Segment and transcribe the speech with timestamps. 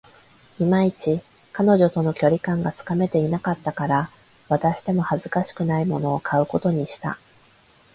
[0.59, 1.21] いまいち、
[1.53, 4.09] 彼女との距離感がつかめていなかったから、
[4.49, 7.19] 渡しても恥ずかしくないものを買うことにした